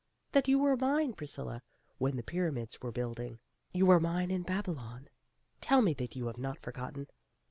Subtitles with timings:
[0.47, 1.61] You were mine, Priscilla,
[1.99, 3.37] when the pyramids were building.
[3.71, 5.09] You were mine in Babylon.
[5.61, 7.05] Tell me that you have not forgotten.